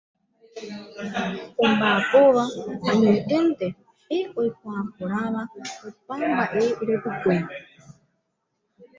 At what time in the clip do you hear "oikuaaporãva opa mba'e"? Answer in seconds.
4.39-6.63